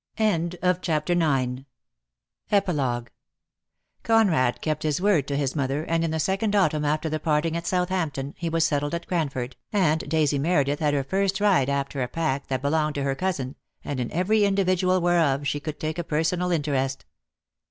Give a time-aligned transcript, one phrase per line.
[0.17, 1.59] DEAD LOVE HAS CHAINS,
[2.49, 3.09] CQI EPILOGUE.
[4.01, 7.55] Conrad kept his word to his mother, and in the second autumn after the parting
[7.55, 12.01] at Southampton he was settled at Cranford, and Daisy Meredith had her first ride after
[12.01, 15.99] a pack that belonged to her cousin, and in every individual whereof she could take
[15.99, 17.05] a personal interest.